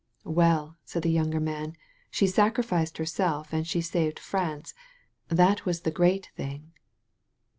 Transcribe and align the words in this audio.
''WeQ/' 0.25 0.77
said 0.83 1.03
the 1.03 1.11
younger 1.11 1.39
man, 1.39 1.75
''she 2.09 2.25
sacrificed 2.27 2.97
herself 2.97 3.53
and 3.53 3.67
she 3.67 3.81
saved 3.81 4.17
France. 4.17 4.73
That 5.27 5.63
was 5.63 5.81
the 5.81 5.91
great 5.91 6.31
thing." 6.35 6.71